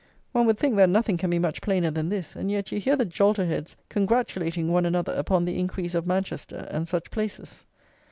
[0.31, 2.95] One would think that nothing can be much plainer than this; and yet you hear
[2.95, 7.67] the jolterheads congratulating one another upon the increase of Manchester, and such places!